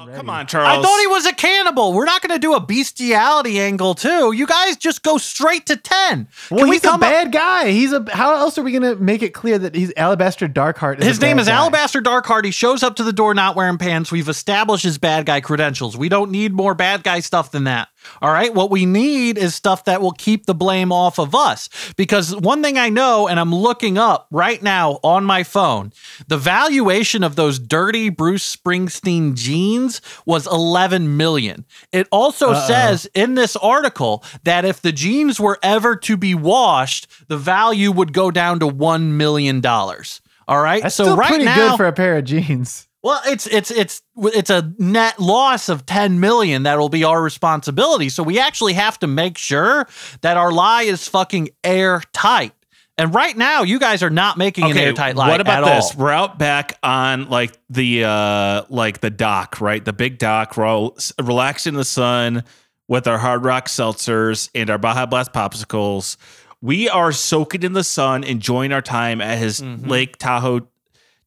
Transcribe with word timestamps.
Oh, 0.00 0.06
ready. 0.06 0.16
Come 0.16 0.30
on, 0.30 0.46
Charles. 0.46 0.78
I 0.78 0.80
thought 0.80 1.00
he 1.00 1.06
was 1.08 1.26
a 1.26 1.32
cannibal. 1.34 1.92
We're 1.92 2.04
not 2.04 2.22
going 2.22 2.32
to 2.32 2.38
do 2.38 2.54
a 2.54 2.60
bestiality 2.60 3.58
angle 3.58 3.94
too. 3.94 4.32
You 4.32 4.46
guys 4.46 4.76
just 4.76 5.02
go 5.02 5.18
straight 5.18 5.66
to 5.66 5.76
ten. 5.76 6.28
Well, 6.50 6.60
Can 6.60 6.68
we 6.68 6.76
he's 6.76 6.84
a 6.84 6.88
come 6.88 6.94
up- 7.02 7.10
bad 7.10 7.32
guy. 7.32 7.70
He's 7.70 7.92
a. 7.92 8.04
How 8.12 8.34
else 8.36 8.56
are 8.58 8.62
we 8.62 8.70
gonna 8.72 8.94
make 8.96 9.22
it 9.22 9.30
clear 9.34 9.58
that 9.58 9.74
he's 9.74 9.92
Alabaster 9.96 10.46
Darkheart? 10.48 11.00
Is 11.00 11.06
His 11.06 11.20
name 11.20 11.38
is 11.38 11.48
guy? 11.48 11.54
Alabaster 11.56 12.00
Darkheart. 12.00 12.44
He 12.44 12.50
shows 12.52 12.82
up 12.82 12.96
to 12.96 13.02
the 13.02 13.12
door 13.12 13.34
not 13.34 13.56
wearing 13.56 13.78
pants. 13.78 14.12
We've 14.12 14.28
established 14.28 14.84
his 14.84 14.98
bad 14.98 15.26
guy 15.26 15.40
credentials. 15.40 15.96
We 15.96 16.08
don't 16.08 16.30
need 16.30 16.52
more 16.52 16.74
bad 16.74 17.02
guy 17.02 17.20
stuff 17.20 17.50
than 17.50 17.64
that. 17.64 17.88
All 18.20 18.32
right. 18.32 18.52
What 18.52 18.70
we 18.70 18.86
need 18.86 19.38
is 19.38 19.54
stuff 19.54 19.84
that 19.84 20.00
will 20.00 20.12
keep 20.12 20.46
the 20.46 20.54
blame 20.54 20.92
off 20.92 21.18
of 21.18 21.34
us. 21.34 21.68
Because 21.96 22.34
one 22.34 22.62
thing 22.62 22.78
I 22.78 22.88
know, 22.88 23.28
and 23.28 23.38
I'm 23.38 23.54
looking 23.54 23.98
up 23.98 24.26
right 24.30 24.62
now 24.62 25.00
on 25.02 25.24
my 25.24 25.42
phone, 25.42 25.92
the 26.26 26.38
valuation 26.38 27.22
of 27.22 27.36
those 27.36 27.58
dirty 27.58 28.08
Bruce 28.08 28.56
Springsteen 28.56 29.34
jeans 29.34 30.00
was 30.26 30.46
11 30.46 31.16
million. 31.16 31.64
It 31.92 32.08
also 32.10 32.54
says 32.54 33.08
in 33.14 33.34
this 33.34 33.56
article 33.56 34.24
that 34.44 34.64
if 34.64 34.82
the 34.82 34.92
jeans 34.92 35.38
were 35.38 35.58
ever 35.62 35.96
to 35.96 36.16
be 36.16 36.34
washed, 36.34 37.06
the 37.28 37.36
value 37.36 37.92
would 37.92 38.12
go 38.12 38.30
down 38.30 38.60
to 38.60 38.66
$1 38.66 39.02
million. 39.12 39.64
All 39.66 40.60
right. 40.62 40.82
That's 40.82 40.94
so 40.94 41.04
still 41.04 41.16
right 41.16 41.28
pretty 41.28 41.44
now, 41.44 41.70
good 41.70 41.76
for 41.76 41.86
a 41.86 41.92
pair 41.92 42.16
of 42.16 42.24
jeans. 42.24 42.87
Well, 43.02 43.20
it's 43.26 43.46
it's 43.46 43.70
it's 43.70 44.02
it's 44.16 44.50
a 44.50 44.72
net 44.78 45.18
loss 45.20 45.68
of 45.68 45.86
10 45.86 46.18
million 46.20 46.64
that 46.64 46.78
will 46.78 46.88
be 46.88 47.04
our 47.04 47.22
responsibility. 47.22 48.08
So 48.08 48.22
we 48.22 48.38
actually 48.38 48.72
have 48.74 48.98
to 49.00 49.06
make 49.06 49.38
sure 49.38 49.86
that 50.22 50.36
our 50.36 50.50
lie 50.52 50.82
is 50.82 51.06
fucking 51.06 51.50
airtight. 51.62 52.52
And 53.00 53.14
right 53.14 53.36
now, 53.36 53.62
you 53.62 53.78
guys 53.78 54.02
are 54.02 54.10
not 54.10 54.36
making 54.36 54.68
an 54.68 54.76
airtight 54.76 55.14
lie. 55.14 55.28
What 55.28 55.40
about 55.40 55.64
this? 55.64 55.94
all. 55.94 56.00
We're 56.02 56.10
out 56.10 56.36
back 56.36 56.76
on 56.82 57.28
like 57.28 57.56
the 57.70 58.02
uh 58.04 58.62
like 58.68 59.00
the 59.00 59.10
dock, 59.10 59.60
right? 59.60 59.84
The 59.84 59.92
big 59.92 60.18
dock. 60.18 60.56
We're 60.56 60.64
all 60.66 60.96
relaxing 61.22 61.74
in 61.74 61.78
the 61.78 61.84
sun 61.84 62.42
with 62.88 63.06
our 63.06 63.18
hard 63.18 63.44
rock 63.44 63.68
seltzers 63.68 64.50
and 64.52 64.68
our 64.70 64.78
Baja 64.78 65.06
Blast 65.06 65.32
popsicles. 65.32 66.16
We 66.60 66.88
are 66.88 67.12
soaking 67.12 67.62
in 67.62 67.72
the 67.74 67.84
sun, 67.84 68.24
enjoying 68.24 68.72
our 68.72 68.82
time 68.82 69.20
at 69.20 69.38
his 69.38 69.60
Mm-hmm. 69.60 69.88
Lake 69.88 70.16
Tahoe 70.16 70.66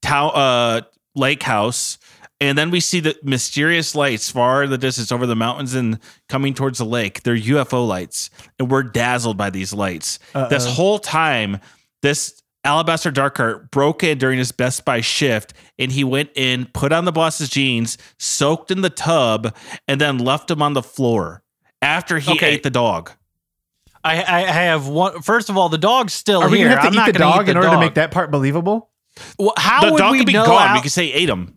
Tao 0.00 0.28
uh 0.28 0.80
lake 1.18 1.42
house. 1.42 1.98
And 2.40 2.56
then 2.56 2.70
we 2.70 2.78
see 2.78 3.00
the 3.00 3.16
mysterious 3.24 3.96
lights 3.96 4.30
far 4.30 4.62
in 4.62 4.70
the 4.70 4.78
distance 4.78 5.10
over 5.10 5.26
the 5.26 5.34
mountains 5.34 5.74
and 5.74 5.98
coming 6.28 6.54
towards 6.54 6.78
the 6.78 6.84
lake. 6.84 7.24
They're 7.24 7.36
UFO 7.36 7.84
lights, 7.86 8.30
and 8.60 8.70
we're 8.70 8.84
dazzled 8.84 9.36
by 9.36 9.50
these 9.50 9.72
lights. 9.72 10.20
This 10.48 10.64
Uh-oh. 10.64 10.72
whole 10.72 10.98
time, 11.00 11.58
this 12.00 12.40
Alabaster 12.62 13.10
Darkheart 13.10 13.72
broke 13.72 14.04
in 14.04 14.18
during 14.18 14.38
his 14.38 14.52
Best 14.52 14.84
Buy 14.84 15.00
shift, 15.00 15.52
and 15.80 15.90
he 15.90 16.04
went 16.04 16.30
in, 16.36 16.66
put 16.66 16.92
on 16.92 17.06
the 17.06 17.12
boss's 17.12 17.48
jeans, 17.48 17.98
soaked 18.20 18.70
in 18.70 18.82
the 18.82 18.90
tub, 18.90 19.52
and 19.88 20.00
then 20.00 20.18
left 20.18 20.48
him 20.48 20.62
on 20.62 20.74
the 20.74 20.82
floor 20.82 21.42
after 21.82 22.20
he 22.20 22.32
Okay. 22.34 22.50
ate 22.54 22.62
the 22.62 22.70
dog. 22.70 23.10
I, 24.04 24.22
I 24.22 24.38
I 24.44 24.50
have 24.52 24.86
one. 24.86 25.22
First 25.22 25.50
of 25.50 25.56
all, 25.56 25.68
the 25.68 25.76
dog's 25.78 26.12
still 26.12 26.40
Are 26.42 26.48
we 26.48 26.58
gonna 26.58 26.70
have 26.70 26.82
to 26.92 27.00
I'm 27.00 27.08
eat 27.08 27.12
the 27.12 27.18
dog 27.18 27.42
eat 27.42 27.44
the 27.46 27.50
in 27.50 27.56
order 27.56 27.70
to 27.70 27.80
make 27.80 27.94
that 27.94 28.12
part 28.12 28.30
believable? 28.30 28.90
Well, 29.38 29.52
how 29.56 29.84
the 29.86 29.92
would 29.92 29.98
dog 29.98 30.12
we 30.12 30.18
could 30.18 30.26
be 30.26 30.32
know? 30.32 30.46
gone. 30.46 30.68
Al- 30.68 30.74
we 30.76 30.82
could 30.82 30.92
say 30.92 31.12
ate 31.12 31.28
him. 31.28 31.54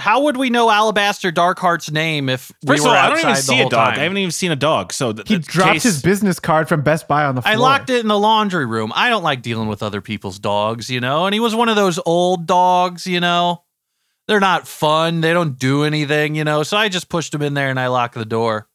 how 0.00 0.22
would 0.24 0.36
we 0.36 0.50
know 0.50 0.70
Alabaster 0.70 1.30
Darkheart's 1.30 1.90
name 1.90 2.28
if 2.28 2.50
we 2.62 2.68
First 2.76 2.82
were 2.84 2.90
of 2.90 2.96
all, 2.96 3.00
I 3.02 3.08
don't 3.08 3.18
outside 3.18 3.28
even 3.30 3.34
the 3.36 3.42
see 3.42 3.54
a 3.54 3.60
whole 3.62 3.68
dog. 3.70 3.88
time? 3.90 3.98
I 4.00 4.02
haven't 4.02 4.18
even 4.18 4.30
seen 4.32 4.50
a 4.50 4.56
dog. 4.56 4.92
So 4.92 5.12
th- 5.12 5.28
He 5.28 5.34
th- 5.36 5.46
dropped 5.46 5.72
case- 5.74 5.82
his 5.84 6.02
business 6.02 6.40
card 6.40 6.68
from 6.68 6.82
Best 6.82 7.06
Buy 7.06 7.24
on 7.24 7.34
the 7.36 7.42
floor. 7.42 7.52
I 7.52 7.56
locked 7.56 7.90
it 7.90 8.00
in 8.00 8.08
the 8.08 8.18
laundry 8.18 8.66
room. 8.66 8.92
I 8.94 9.08
don't 9.08 9.22
like 9.22 9.42
dealing 9.42 9.68
with 9.68 9.82
other 9.82 10.00
people's 10.00 10.38
dogs, 10.38 10.90
you 10.90 11.00
know. 11.00 11.26
And 11.26 11.34
he 11.34 11.40
was 11.40 11.54
one 11.54 11.68
of 11.68 11.76
those 11.76 12.00
old 12.04 12.46
dogs, 12.46 13.06
you 13.06 13.20
know. 13.20 13.62
They're 14.26 14.40
not 14.40 14.66
fun. 14.66 15.20
They 15.20 15.32
don't 15.34 15.58
do 15.58 15.84
anything, 15.84 16.34
you 16.34 16.44
know. 16.44 16.62
So 16.62 16.76
I 16.76 16.88
just 16.88 17.08
pushed 17.10 17.34
him 17.34 17.42
in 17.42 17.54
there 17.54 17.68
and 17.70 17.78
I 17.78 17.86
locked 17.88 18.14
the 18.14 18.24
door. 18.24 18.66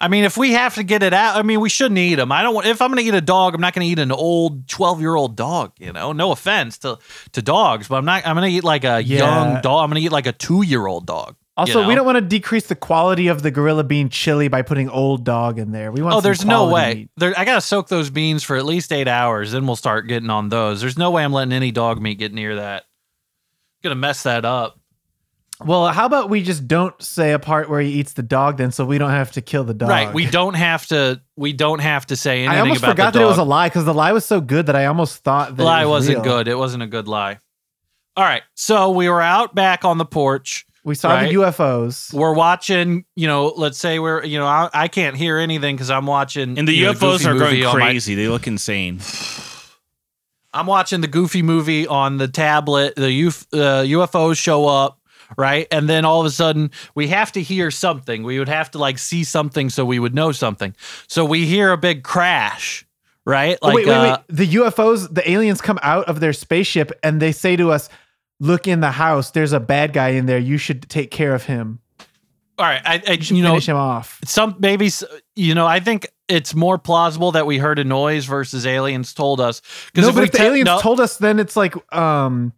I 0.00 0.08
mean, 0.08 0.24
if 0.24 0.36
we 0.36 0.52
have 0.52 0.74
to 0.74 0.82
get 0.82 1.02
it 1.02 1.14
out, 1.14 1.36
I 1.36 1.42
mean, 1.42 1.60
we 1.60 1.68
shouldn't 1.68 1.98
eat 1.98 2.16
them. 2.16 2.32
I 2.32 2.42
don't 2.42 2.54
want. 2.54 2.66
If 2.66 2.82
I'm 2.82 2.90
going 2.90 3.02
to 3.02 3.08
eat 3.08 3.14
a 3.14 3.20
dog, 3.20 3.54
I'm 3.54 3.60
not 3.60 3.74
going 3.74 3.86
to 3.86 3.90
eat 3.92 3.98
an 4.00 4.10
old 4.10 4.66
12 4.68 5.00
year 5.00 5.14
old 5.14 5.36
dog. 5.36 5.72
You 5.78 5.92
know, 5.92 6.12
no 6.12 6.32
offense 6.32 6.78
to 6.78 6.98
to 7.32 7.42
dogs, 7.42 7.88
but 7.88 7.96
I'm 7.96 8.04
not. 8.04 8.26
I'm 8.26 8.34
going 8.36 8.50
to 8.50 8.56
eat 8.56 8.64
like 8.64 8.84
a 8.84 9.00
Yeah. 9.02 9.18
young 9.18 9.60
dog. 9.62 9.84
I'm 9.84 9.90
going 9.90 10.00
to 10.00 10.06
eat 10.06 10.12
like 10.12 10.26
a 10.26 10.32
two 10.32 10.62
year 10.62 10.86
old 10.86 11.06
dog. 11.06 11.36
Also, 11.56 11.82
you 11.82 11.86
we 11.86 11.94
don't 11.94 12.04
want 12.04 12.16
to 12.16 12.20
decrease 12.20 12.66
the 12.66 12.74
quality 12.74 13.28
of 13.28 13.42
the 13.42 13.52
gorilla 13.52 13.84
bean 13.84 14.08
chili 14.08 14.48
by 14.48 14.62
putting 14.62 14.88
old 14.90 15.24
dog 15.24 15.60
in 15.60 15.70
there. 15.70 15.92
We 15.92 16.02
want. 16.02 16.16
Oh, 16.16 16.20
there's 16.20 16.44
no 16.44 16.68
way. 16.68 17.08
There, 17.16 17.32
I 17.38 17.44
gotta 17.44 17.60
soak 17.60 17.86
those 17.86 18.10
beans 18.10 18.42
for 18.42 18.56
at 18.56 18.64
least 18.64 18.92
eight 18.92 19.06
hours, 19.06 19.52
then 19.52 19.64
we'll 19.64 19.76
start 19.76 20.08
getting 20.08 20.30
on 20.30 20.48
those. 20.48 20.80
There's 20.80 20.98
no 20.98 21.12
way 21.12 21.22
I'm 21.22 21.32
letting 21.32 21.52
any 21.52 21.70
dog 21.70 22.02
meat 22.02 22.18
get 22.18 22.32
near 22.34 22.56
that. 22.56 22.86
Gonna 23.84 23.94
mess 23.94 24.24
that 24.24 24.44
up. 24.44 24.80
Well, 25.64 25.86
how 25.88 26.06
about 26.06 26.30
we 26.30 26.42
just 26.42 26.66
don't 26.66 27.00
say 27.00 27.32
a 27.32 27.38
part 27.38 27.70
where 27.70 27.80
he 27.80 27.90
eats 27.92 28.14
the 28.14 28.22
dog 28.24 28.56
then, 28.58 28.72
so 28.72 28.84
we 28.84 28.98
don't 28.98 29.10
have 29.10 29.32
to 29.32 29.40
kill 29.40 29.62
the 29.64 29.72
dog. 29.74 29.88
Right. 29.88 30.12
We 30.12 30.26
don't 30.26 30.54
have 30.54 30.86
to. 30.88 31.20
We 31.36 31.52
don't 31.52 31.78
have 31.78 32.06
to 32.06 32.16
say 32.16 32.40
anything 32.40 32.56
I 32.56 32.60
almost 32.60 32.80
about 32.80 32.90
forgot 32.92 33.12
the 33.12 33.20
that 33.20 33.24
it 33.24 33.28
was 33.28 33.38
a 33.38 33.44
lie 33.44 33.68
because 33.68 33.84
the 33.84 33.94
lie 33.94 34.12
was 34.12 34.24
so 34.26 34.40
good 34.40 34.66
that 34.66 34.74
I 34.76 34.86
almost 34.86 35.18
thought 35.22 35.50
that 35.50 35.56
The 35.56 35.64
lie 35.64 35.82
it 35.82 35.84
was 35.86 35.90
wasn't 36.08 36.16
real. 36.16 36.24
good. 36.24 36.48
It 36.48 36.58
wasn't 36.58 36.82
a 36.82 36.86
good 36.88 37.06
lie. 37.06 37.38
All 38.16 38.24
right. 38.24 38.42
So 38.54 38.90
we 38.90 39.08
were 39.08 39.20
out 39.22 39.54
back 39.54 39.84
on 39.84 39.98
the 39.98 40.04
porch. 40.04 40.66
We 40.82 40.94
saw 40.96 41.10
Right. 41.12 41.28
the 41.28 41.34
UFOs. 41.36 42.12
We're 42.12 42.34
watching. 42.34 43.04
You 43.16 43.28
know, 43.28 43.46
let's 43.56 43.78
say 43.78 43.98
we're. 44.00 44.24
You 44.24 44.38
know, 44.40 44.46
I, 44.46 44.68
I 44.74 44.88
can't 44.88 45.16
hear 45.16 45.38
anything 45.38 45.76
because 45.76 45.88
I'm 45.90 46.06
watching. 46.06 46.58
and 46.58 46.66
the 46.68 46.72
you 46.74 46.86
know, 46.86 46.92
UFOs 46.94 47.20
are 47.26 47.32
going 47.38 47.38
movie 47.52 47.64
on 47.64 47.78
my- 47.78 47.86
crazy. 47.90 48.14
They 48.16 48.28
look 48.28 48.46
insane. 48.48 49.00
I'm 50.52 50.66
watching 50.66 51.00
the 51.00 51.08
Goofy 51.08 51.42
movie 51.42 51.86
on 51.86 52.18
the 52.18 52.28
tablet. 52.28 52.94
The 52.96 53.08
Uf- 53.26 53.46
uh, 53.52 53.82
UFOs 53.82 54.36
show 54.36 54.66
up, 54.66 55.00
right? 55.36 55.66
And 55.70 55.88
then 55.88 56.04
all 56.04 56.20
of 56.20 56.26
a 56.26 56.30
sudden, 56.30 56.70
we 56.94 57.08
have 57.08 57.32
to 57.32 57.42
hear 57.42 57.70
something. 57.70 58.22
We 58.22 58.38
would 58.38 58.48
have 58.48 58.70
to 58.72 58.78
like 58.78 58.98
see 58.98 59.24
something 59.24 59.70
so 59.70 59.84
we 59.84 59.98
would 59.98 60.14
know 60.14 60.32
something. 60.32 60.74
So 61.06 61.24
we 61.24 61.46
hear 61.46 61.72
a 61.72 61.76
big 61.78 62.02
crash, 62.02 62.86
right? 63.24 63.58
Oh, 63.62 63.66
Like, 63.68 63.76
wait, 63.76 63.86
wait, 63.86 63.92
uh, 63.94 64.18
wait. 64.28 64.36
The 64.36 64.54
UFOs, 64.56 65.12
the 65.14 65.28
aliens 65.30 65.60
come 65.60 65.78
out 65.82 66.06
of 66.06 66.20
their 66.20 66.32
spaceship 66.32 66.92
and 67.02 67.20
they 67.20 67.32
say 67.32 67.56
to 67.56 67.70
us, 67.70 67.88
"Look 68.40 68.66
in 68.68 68.80
the 68.80 68.90
house. 68.92 69.30
There's 69.30 69.52
a 69.52 69.60
bad 69.60 69.92
guy 69.92 70.10
in 70.10 70.26
there. 70.26 70.38
You 70.38 70.58
should 70.58 70.88
take 70.88 71.10
care 71.10 71.34
of 71.34 71.44
him. 71.44 71.78
all 72.58 72.66
right. 72.66 72.82
I, 72.84 73.02
I 73.06 73.12
You 73.12 73.22
should 73.22 73.36
you 73.36 73.42
know, 73.42 73.50
finish 73.50 73.68
him 73.68 73.76
off." 73.76 74.20
some 74.24 74.56
maybe 74.58 74.90
you 75.36 75.54
know. 75.54 75.66
I 75.66 75.80
think 75.80 76.06
it's 76.28 76.54
more 76.54 76.78
plausible 76.78 77.32
that 77.32 77.46
we 77.46 77.58
heard 77.58 77.78
a 77.78 77.84
noise 77.84 78.24
versus 78.24 78.64
aliens 78.66 79.12
told 79.12 79.40
us. 79.40 79.60
No, 79.94 80.08
if 80.08 80.14
but 80.14 80.20
we 80.20 80.26
if 80.26 80.32
the 80.32 80.38
te- 80.38 80.44
aliens 80.44 80.66
no- 80.66 80.80
told 80.80 80.98
us, 81.00 81.18
then 81.18 81.38
it's 81.38 81.54
like, 81.56 81.74
um, 81.94 82.52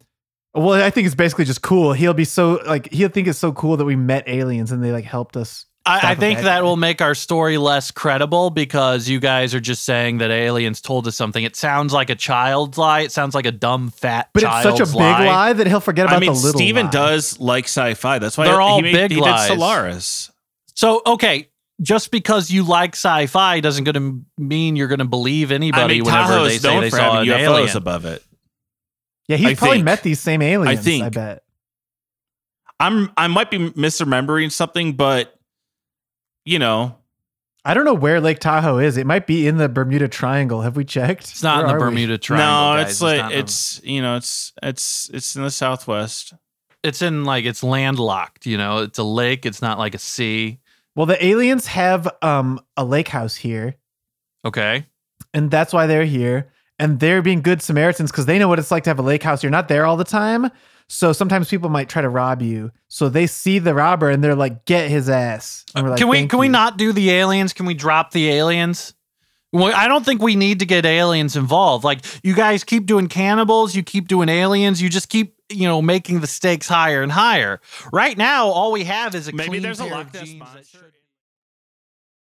well, 0.57 0.83
I 0.83 0.91
think 0.91 1.07
it's 1.07 1.15
basically 1.15 1.45
just 1.45 1.63
cool. 1.63 1.93
He'll 1.93 2.15
be 2.15 2.25
so 2.25 2.61
like 2.67 2.93
he'll 2.93 3.09
think 3.09 3.29
it's 3.29 3.39
so 3.39 3.53
cool 3.53 3.77
that 3.77 3.85
we 3.85 3.97
met 3.97 4.29
aliens 4.29 4.73
and 4.73 4.83
they 4.83 4.93
like 4.93 5.05
helped 5.05 5.37
us. 5.37 5.67
I, 5.85 5.99
I, 5.99 6.09
I 6.09 6.13
a 6.13 6.17
think 6.17 6.41
that 6.41 6.65
will 6.65 6.77
make 6.77 7.01
our 7.01 7.15
story 7.15 7.59
less 7.59 7.93
credible 7.93 8.51
because 8.51 9.09
you 9.09 9.21
guys 9.21 9.55
are 9.55 9.61
just 9.61 9.85
saying 9.85 10.19
that 10.19 10.33
aliens 10.33 10.81
told 10.81 11.07
us 11.07 11.15
something. 11.15 11.45
It 11.45 11.55
sounds 11.55 11.93
like 11.93 12.11
a 12.11 12.17
child's 12.17 12.77
lie. 12.77 13.03
It 13.03 13.13
sounds 13.13 13.37
like 13.37 13.47
a 13.47 13.53
dumb 13.53 13.91
fat 13.91 14.31
But 14.33 14.43
it's 14.43 14.63
such 14.65 14.81
a 14.81 14.87
big 14.87 14.97
lie. 14.97 15.53
that 15.53 15.67
he'll 15.69 15.79
forget 15.79 16.07
about 16.07 16.17
I 16.17 16.21
mean, 16.21 16.33
the 16.33 16.39
little. 16.41 16.59
Steven 16.59 16.87
lie. 16.87 16.91
does 16.91 17.39
like 17.39 17.67
sci-fi. 17.67 18.19
That's 18.19 18.37
why 18.37 18.47
They're 18.47 18.61
all 18.61 18.79
he, 18.79 18.83
made, 18.83 18.93
big 18.95 19.11
he 19.13 19.21
lies. 19.21 19.49
did 19.49 19.55
Solaris. 19.55 20.33
So 20.75 21.03
okay, 21.07 21.51
just 21.81 22.11
because 22.11 22.51
you 22.51 22.65
like 22.65 22.97
sci-fi 22.97 23.61
doesn't 23.61 23.85
going 23.85 23.95
to 23.95 24.25
mean 24.43 24.75
you're 24.75 24.89
going 24.89 24.99
to 24.99 25.05
believe 25.05 25.53
anybody 25.53 25.83
I 25.83 25.87
mean, 25.99 26.05
whenever 26.05 26.33
Tahoe 26.33 26.45
they 26.45 26.59
say 26.59 26.69
known 26.69 26.83
they 26.83 26.91
for 26.91 26.97
saw 26.97 27.13
having 27.15 27.31
an 27.31 27.39
UFOs 27.39 27.59
alien. 27.59 27.77
above 27.77 28.05
it. 28.07 28.25
Yeah, 29.29 29.37
he's 29.37 29.47
I 29.49 29.55
probably 29.55 29.77
think- 29.79 29.85
met 29.87 30.03
these 30.03 30.21
same 30.21 30.43
aliens. 30.43 30.79
I 30.79 30.83
think- 30.83 31.05
I 31.05 31.09
bet. 31.09 31.43
I'm 32.79 33.11
I 33.17 33.27
might 33.27 33.51
be 33.51 33.71
misremembering 33.71 34.53
something, 34.53 34.93
but 34.95 35.35
you 36.45 36.59
know, 36.59 36.97
I 37.65 37.75
don't 37.75 37.85
know 37.85 37.95
where 37.95 38.21
Lake 38.21 38.39
Tahoe 38.39 38.79
is. 38.79 38.97
It 38.97 39.07
might 39.07 39.27
be 39.27 39.47
in 39.49 39.57
the 39.57 39.69
Bermuda 39.69 40.09
Triangle. 40.09 40.61
Have 40.61 40.77
we 40.77 40.85
checked? 40.85 41.23
It's 41.31 41.43
not 41.43 41.57
Where 41.57 41.65
in 41.65 41.69
the 41.69 41.75
are 41.75 41.89
we? 41.89 41.95
Bermuda 41.95 42.19
Triangle. 42.19 42.47
no, 42.77 42.83
guys. 42.83 42.91
it's 42.93 43.03
like 43.03 43.19
not 43.19 43.33
in- 43.33 43.39
it's 43.41 43.81
you 43.83 44.03
know, 44.03 44.17
it's 44.17 44.53
it's 44.63 45.11
it's 45.13 45.35
in 45.37 45.43
the 45.43 45.51
southwest. 45.51 46.35
it's 46.83 47.01
in 47.03 47.25
like 47.25 47.45
it's 47.47 47.63
landlocked. 47.65 48.45
You 48.47 48.59
know, 48.59 48.79
it's 48.79 48.99
a 48.99 49.03
lake. 49.05 49.47
It's 49.47 49.63
not 49.63 49.79
like 49.79 49.95
a 49.95 49.99
sea. 49.99 50.61
Well, 50.95 51.07
the 51.07 51.23
aliens 51.25 51.67
have 51.69 52.09
um 52.23 52.61
a 52.77 52.85
lake 52.85 53.09
house 53.09 53.35
here, 53.37 53.77
Okay. 54.45 54.87
and 55.35 55.51
that's 55.51 55.73
why 55.73 55.87
they're 55.87 56.05
here. 56.05 56.53
And 56.79 57.01
they're 57.01 57.23
being 57.23 57.41
good 57.43 57.63
Samaritans 57.63 58.11
because 58.11 58.27
they 58.27 58.39
know 58.39 58.49
what 58.49 58.59
it's 58.59 58.71
like 58.71 58.85
to 58.85 58.91
have 58.91 58.99
a 58.99 59.03
lake 59.03 59.23
house. 59.23 59.43
You're 59.43 59.51
not 59.51 59.69
there 59.69 59.87
all 59.87 59.97
the 59.97 60.05
time. 60.05 60.51
So 60.89 61.13
sometimes 61.13 61.49
people 61.49 61.69
might 61.69 61.89
try 61.89 62.03
to 62.03 62.09
rob 62.09 62.43
you. 62.43 62.71
So 62.89 63.09
they 63.09 63.27
see 63.27 63.59
the 63.59 63.75
robber 63.75 64.11
and 64.11 64.23
they're 64.23 64.35
like, 64.37 64.67
get 64.67 64.89
his 64.91 65.09
ass. 65.09 65.65
We're 65.75 65.89
like, 65.89 65.99
can 65.99 66.09
we 66.09 66.19
"Thank 66.19 66.31
can 66.31 66.39
we 66.39 66.49
not 66.49 66.77
do 66.77 66.93
the 66.93 67.11
aliens? 67.11 67.53
Can 67.53 67.67
we 67.67 67.75
drop 67.75 68.13
the 68.13 68.29
aliens? 68.31 68.95
Well, 69.53 69.73
I 69.75 69.89
don't 69.89 70.05
think 70.05 70.21
we 70.21 70.37
need 70.37 70.59
to 70.61 70.67
get 70.67 70.85
aliens 70.85 71.35
involved. 71.35 71.83
Like 71.85 72.05
you 72.23 72.35
guys 72.35 72.63
keep 72.63 72.87
doing 72.87 73.09
cannibals, 73.09 73.75
you 73.75 73.83
keep 73.83 74.07
doing 74.07 74.29
aliens, 74.29 74.83
you 74.83 74.89
just 74.89 75.09
keep 75.09 75.35
you 75.49 75.67
know 75.67 75.81
making 75.81 76.21
the 76.21 76.27
stakes 76.27 76.69
higher 76.69 77.03
and 77.03 77.11
higher. 77.11 77.61
Right 77.93 78.19
now, 78.19 78.49
all 78.49 78.71
we 78.71 78.85
have 78.85 79.15
is 79.15 79.29
a 79.29 79.33
Maybe 79.33 79.49
clean 79.49 79.63
there's 79.63 79.81
a 79.81 79.85
pair 79.85 79.93
of 79.93 79.99
Loch 79.99 80.15
Ness 80.15 80.35
monster. 80.35 80.79
should- 80.79 80.93